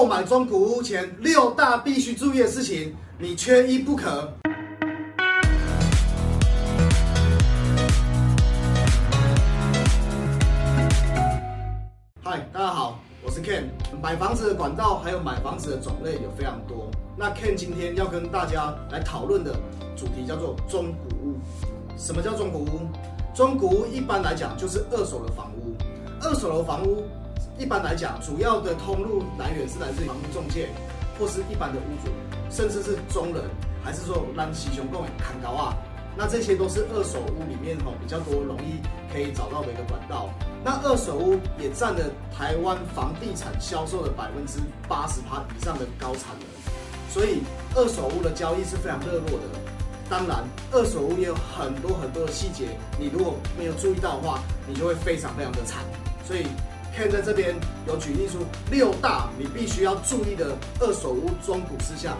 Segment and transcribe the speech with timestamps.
[0.00, 4.32] 购买中古屋前六大必须注意的事情，你缺一不可。
[12.24, 13.64] 嗨，大家好，我是 Ken。
[14.00, 16.90] 买房子的管道还有买房子的种类有非常多。
[17.14, 19.54] 那 Ken 今天要跟大家来讨论的
[19.94, 21.38] 主题叫做中古屋。
[21.98, 22.88] 什么叫中古屋？
[23.34, 25.76] 中古屋一般来讲就是二手的房屋。
[26.22, 27.04] 二手的房屋
[27.60, 30.70] 一般来讲，主要的通路来源是来自于房屋中介，
[31.18, 32.10] 或是一般的屋主，
[32.50, 33.44] 甚至是中人，
[33.84, 35.76] 还是说让喜雄共砍高啊？
[36.16, 38.80] 那这些都是二手屋里面吼比较多容易
[39.12, 40.30] 可以找到的一个管道。
[40.64, 42.00] 那二手屋也占了
[42.34, 44.58] 台湾房地产销售的百分之
[44.88, 47.42] 八十趴以上的高产能，所以
[47.74, 49.60] 二手屋的交易是非常热络的。
[50.08, 50.42] 当然，
[50.72, 55.84] 二手屋也有很多很多的细节，你如果没有注意到的话，你就会非常非常的惨。
[56.24, 56.46] 所以
[57.08, 57.54] 在这边
[57.86, 58.38] 有举例出
[58.70, 62.16] 六大你必须要注意的二手屋中古事项。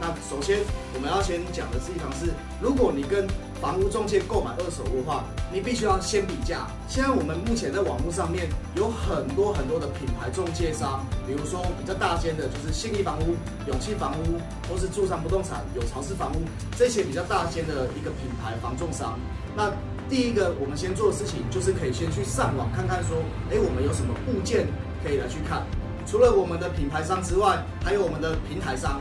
[0.00, 0.58] 那首先
[0.94, 3.24] 我们要先讲的地方是，如果你跟
[3.60, 6.66] 房屋中介购买二手屋的话，你必须要先比价。
[6.88, 13.36] 现在我们目前在网络上面有很多很多的品牌中介商，比如说比较大间的，就是信义房屋、
[13.68, 16.42] 永气房屋，或是住商不动产、有潮市房屋
[16.76, 19.16] 这些比较大间的一个品牌房仲商。
[19.54, 19.70] 那
[20.08, 23.16] 第一个，我们先做的事情就是可以先去上网看看，说，
[23.50, 24.66] 哎，我们有什么物件
[25.02, 25.62] 可以来去看。
[26.06, 29.00] 除了我们的品牌商之外，还有我们的平台商。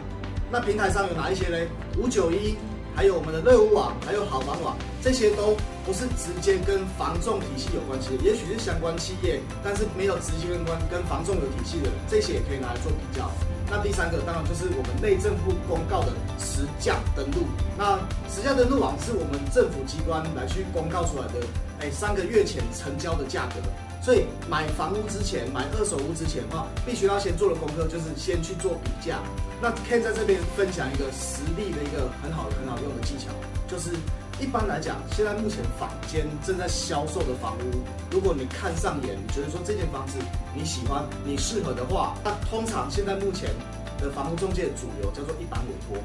[0.51, 1.57] 那平台商有哪一些呢？
[1.97, 2.55] 五九一，
[2.95, 13.29] 还有我们的乐屋网，还有好房网，这些都不是直接跟房仲体系有关系的，也许是相关企业，但是没有直接跟关跟房仲有体系的，这些也可以拿来做比较。
[13.69, 17.47] 那第三个当然就是我们内政部公告的实价登录。
[17.77, 17.97] 那
[18.29, 21.39] 实价登录网是我们政府机关来去公告出来的，
[21.79, 23.61] 哎，三个月前成交的价格。
[24.01, 29.19] 所以买房屋之前，买二手屋之前的话，必须要先做的功课就是先去做比价。
[29.61, 33.29] 那 Ken 在这边分享一个实例的一个很好很好用的技巧，
[33.67, 33.91] 就是
[34.39, 40.17] 一般来讲，现在目前坊间正在销售的房屋，如果你看上眼，你觉得说这间房子
[40.55, 43.51] 你喜欢，你适合的话，那通常现在目前
[43.99, 46.01] 的房屋中介主流叫做一般委托。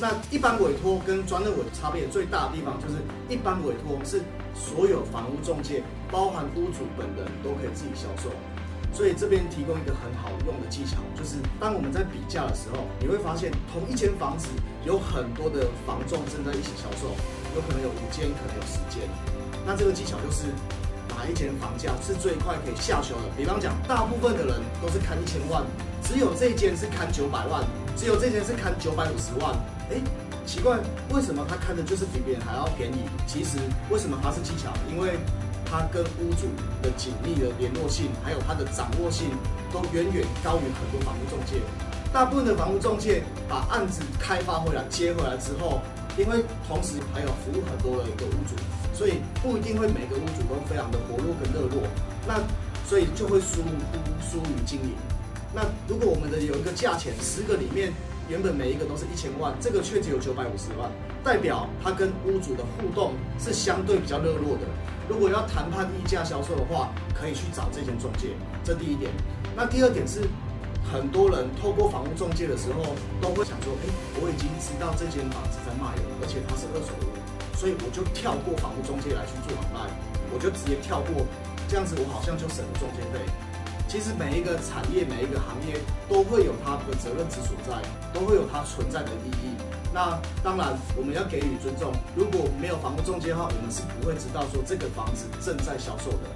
[0.00, 2.94] 那一般委托跟专任委差别最大的地方，就是
[3.28, 4.22] 一般委托是
[4.54, 8.30] 所有房屋中介，包含屋主本人都可以自己销售。
[8.94, 14.48] 所以这边提供一个很好用的技巧，就是当我们在比价的时候，你会发现同一间房子
[14.86, 17.12] 有很多的房仲正在一起销售，
[17.54, 19.02] 有可能有五间，可能有十间。
[19.66, 20.48] 那这个技巧就是
[21.10, 23.28] 哪一间房价是最快可以下修的？
[23.36, 25.62] 比方讲，大部分的人都是看一千万，
[26.02, 27.62] 只有这一间是看九百万，
[27.98, 29.52] 只有这间是看九百五十万。
[29.90, 30.00] 哎，
[30.46, 30.78] 奇怪，
[31.12, 32.98] 为什么他看的就是比别人还要便宜？
[33.26, 33.58] 其实
[33.90, 34.72] 为什么它是技巧？
[34.88, 35.18] 因为
[35.66, 36.46] 他跟屋主
[36.80, 39.26] 的紧密的联络性，还有他的掌握性，
[39.72, 41.60] 都远远高于很多房屋中介。
[42.12, 45.82] 大部分的房屋中介把案子开发回来接回来之后，
[46.16, 48.54] 因为同时还有服务很多的一个屋主，
[48.94, 51.82] 所以不一定会每个屋主都非常的活络跟热络。
[52.26, 52.40] 那
[52.86, 53.68] 所以就会疏忽
[54.30, 54.94] 疏于经营。
[55.58, 57.92] 那如果我们的有一个价钱，十个里面。
[58.28, 60.92] 原本每一个都是一千万，这个却只有九百五十万，
[61.24, 64.68] 代表他跟屋主的互动是相对比较热络的。
[65.08, 69.10] 如果要谈判溢价销售的话，可以去找这间中介，这第一点。
[69.56, 70.28] 那第二点是，
[70.92, 73.88] 很多人透过房屋中介的时候，都会想说，哎，
[74.20, 79.90] 我已经知道这间房子在卖了，而且它是二手屋，所以我就跳过房屋中介来去做买卖，
[80.34, 81.24] 我就直接跳过，
[81.66, 83.24] 这样子我好像就省了中介费。
[83.88, 87.80] 其实每一个产业、每一个行业都会有它的责任之所在，
[88.12, 89.56] 都会有它存在的意义。
[89.94, 91.90] 那当然，我们要给予尊重。
[92.14, 96.28] 如果没有房屋中介的话，我们是不会知道说这个房子正在销售的。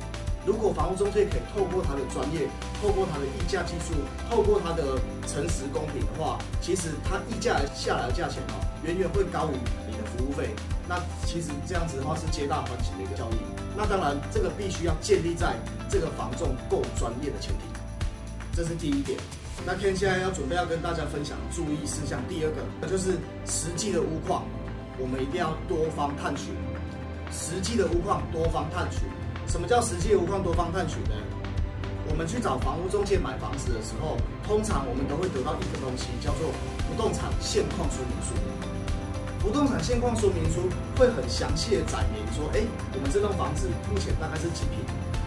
[0.45, 2.49] 如果房屋中介可以透过他的专业，
[2.81, 3.95] 透过他的议价技术，
[4.29, 10.51] 透过他的诚实公平的话，其实他议价下来的价钱哦，远远会高于你的服务费。
[10.89, 13.37] 那其实这样子的话是皆大欢喜的一个交易。
[13.77, 15.55] 那当然，这个必须要建立在
[15.89, 17.65] 这个房仲够专业的前提，
[18.53, 19.19] 这是第一点。
[19.65, 23.13] 那 Ken 现在要准备要跟大家分享注意事项，第二个就是
[23.47, 24.45] 实际的屋况，
[24.99, 26.53] 我们一定要多方探寻。
[27.31, 29.09] 实际的屋况多方探寻，
[29.53, 31.15] 什么叫实际无框多方探寻呢？
[32.09, 34.17] 我们去找房屋中介买房子的时候，
[34.49, 36.49] 通常我们都会得到一个东西，叫做
[36.89, 38.33] 不动产现况说明书。
[39.45, 42.65] 不动产现况说明书会很详细的载明说，哎，
[42.97, 44.81] 我们这栋房子目前大概是几平，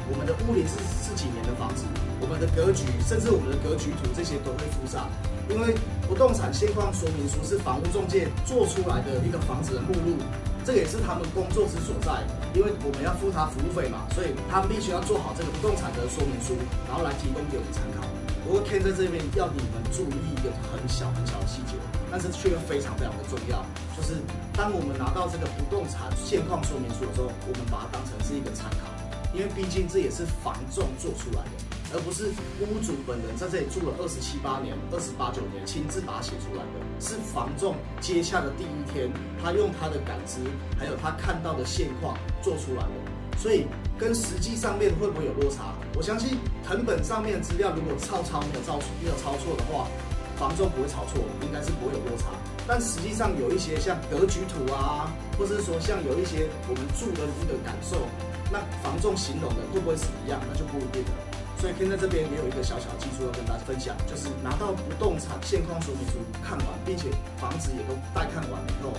[0.10, 0.74] 我们的屋龄是
[1.06, 1.86] 是几年的房子，
[2.18, 5.06] 我们的格局，甚至我们的格局图这些都会附上。
[5.54, 5.78] 因为
[6.10, 10.18] 不动产现况说明书是房屋中介做出来的一个房子的目录，
[10.66, 12.26] 这个也是他们工作之所在。
[12.56, 16.56] 因为我们要付他服务费嘛，所以他们必须要做好这个不动产的说明书，
[16.88, 18.08] 然后来提供给我们参考。
[18.48, 21.76] 不过 Ken 在这边要你们注意一个很小很小的细节，
[22.08, 23.60] 但是却又非常非常的重要，
[23.92, 24.24] 就是
[24.56, 28.88] 当我们拿到这个不动产现况说明书的时候，我们把它当成是一个参考，
[29.36, 31.52] 因为毕竟这也是房仲做出来的。
[31.94, 39.08] 而不是屋主本人在这里住了二十七八年、二十八九年亲自把它写出来的，是房仲接洽的第一天，
[39.42, 40.42] 他用他的感知，
[40.80, 43.68] 还有他看到的现况做出来的，所以
[44.00, 45.76] 跟实际上面会不会有落差？
[45.96, 46.36] 我相信
[46.68, 49.88] 藤本上面的资料如果抄抄没有抄没有抄错的话，
[50.36, 52.34] 房仲不会抄错，应该是不会有落差。
[52.68, 58.10] 但实际上有一些像格局图啊，或者是说像有一些我们住的一个感受，
[58.52, 60.40] 那房仲形容的会不会是一样？
[60.48, 61.16] 那就不一定了。
[61.58, 68.92] 所以，现在这边也有一个小小的技术要跟大家分享，就是拿到不动产现况说明书看完，并且房子也都带看完以后，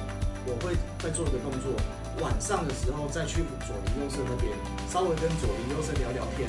[0.46, 1.70] 我会再做一个动作，
[2.24, 4.50] 晚上的时候再去左邻右舍那边，
[4.88, 6.48] 稍微跟左邻右舍聊聊天，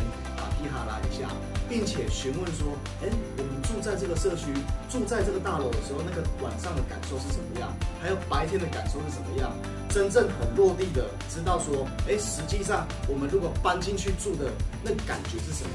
[0.57, 1.29] 打屁哈拉一下，
[1.69, 2.73] 并且询问说，
[3.03, 4.47] 哎，我们住在这个社区，
[4.89, 7.69] 住在这个大楼的时候，那个晚上的感受是怎么样？
[8.01, 9.51] 还有白天的感受是怎么样？
[9.89, 14.51] 真正很落地的知道说，哎，实际上我们如果搬进去住的
[14.83, 15.69] 那感觉是什么？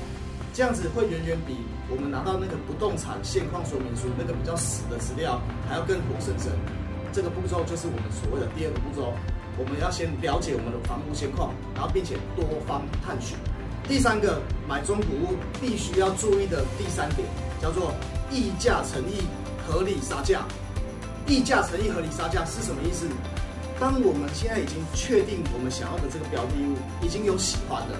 [0.52, 1.56] 这样子会远远比
[1.88, 6.52] 我们拿到那个不动产现况说明书那个比较死的资料还要更活生生。
[7.10, 9.14] 这个步骤就是我们所谓的第二个步骤，
[9.56, 13.36] 我们要先了解我们的房屋现况，然后并且多方探寻。
[13.88, 17.26] 第三个买中古屋必须要注意的第三点
[17.60, 17.92] 叫做
[18.30, 19.22] 溢价诚意
[19.66, 20.46] 合理杀价。
[21.26, 23.06] 溢价诚意合理杀价是什么意思？
[23.78, 27.96] 当我们现在已经确定我们想要的这个标的物已经有喜欢的。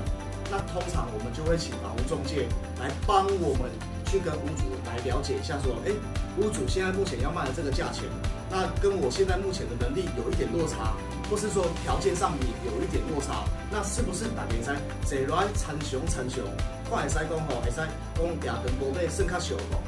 [0.51, 2.47] 那通常我们就会请房屋中介
[2.79, 3.71] 来帮我们
[4.13, 5.91] 去跟屋主来了解一下，说，哎，
[6.37, 8.05] 屋主现在目前要卖的这个价钱，
[8.51, 10.93] 那跟我现在目前的能力有一点落差，
[11.31, 14.77] 或是说条件上也有一点落差，那是不是打比赛
[15.09, 16.45] 坐来成熊成熊，
[16.91, 19.81] 快塞工吼，还塞工亚跟波贝胜卡小吼？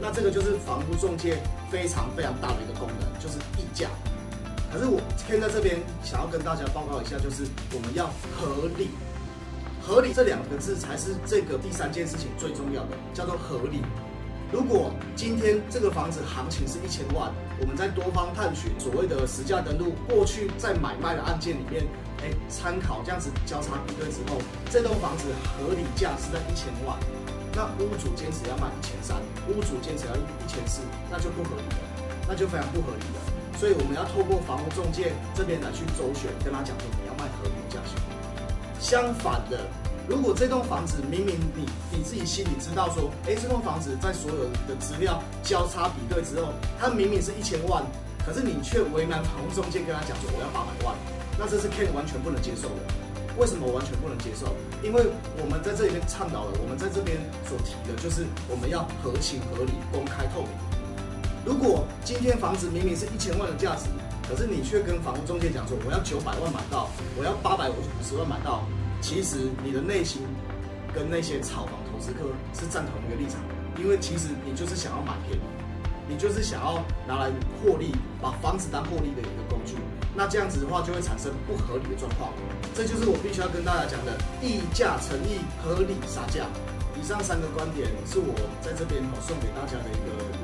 [0.00, 1.36] 那这个就是房屋中介
[1.70, 3.90] 非常非常大的一个功能，就是议价。
[4.72, 7.44] 可是我天在这边想要跟大家报告一下，就是
[7.74, 8.06] 我们要
[8.40, 8.88] 合理。
[9.86, 13.82] 合理这两个字才是这个第三件事情最重要的，叫做合理。
[14.50, 21.86] 如果今天这个房子行情是一千万，我们在多方探寻所谓的实价登录，过去在买卖的案件里面，
[22.18, 24.42] 哎，参考这样子交叉比对之后，
[24.72, 26.98] 这栋房子合理价是在一千万，
[27.54, 33.22] 那屋主坚持要卖一千三，屋主坚持要一千四，那就不合理了，那就非常不合理了。
[33.54, 37.05] 所以我们要透过房屋中介这边来去周旋，跟他讲说。
[38.86, 39.58] 相反的，
[40.06, 47.82] 如果这栋房子明明你你自己心里知道说，哎，这栋房子在所有的资料交叉比对之后，它明明是一千万，
[48.24, 50.94] 可是你却为难房屋中介跟他讲说我要八百万，
[51.36, 52.78] 那这是 Ken 完全不能接受的。
[53.36, 54.54] 为什么完全不能接受？
[54.84, 55.02] 因为
[55.42, 60.50] 我们在这里面倡导了，我们在这边所提的就是我们要合情合理、公开透明。
[61.44, 63.90] 如果今天房子明明是一千万的价值，
[64.28, 68.64] 可是你却跟房屋中介讲说我要九百万买到，我要八百五十万买到。
[69.00, 70.22] 其实你的内心
[70.92, 73.38] 跟那些炒房投资客是站同一个立场，
[73.78, 75.42] 因为其实你就是想要买便宜，
[76.08, 77.30] 你就是想要拿来
[77.62, 79.74] 获利，把房子当获利的一个工具。
[80.16, 82.32] 那这样子的话就会产生不合理的状况。
[82.74, 86.46] 这就是我必须要跟大家讲的溢价诚意合理杀价。
[86.98, 88.32] 以上三个观点是我
[88.64, 90.35] 在这边送给大家的一个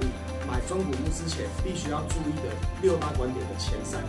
[0.53, 4.09] 买中古屋之前必须要注意的六大观点的前三个。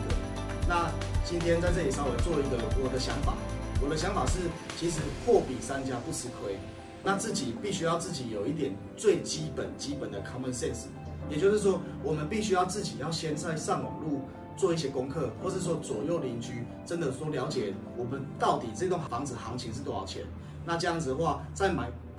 [0.68, 0.91] 那
[1.24, 3.34] 今天在这里稍微做一个我的想法。
[3.82, 4.39] 我的想法是，
[4.77, 6.58] 其实货比三家不吃亏，
[7.01, 10.88] 那自己必须要自己有一点最基本基本的 common sense，
[11.29, 14.24] 也就是说，我们必须要自己要先在上网路
[14.58, 20.24] 做一些功课，或是说左右邻居真的说了解我们到底这栋房子行情是多少钱，
[20.65, 21.89] 那这样子的话，在买